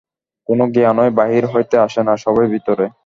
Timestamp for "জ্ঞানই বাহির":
0.71-1.43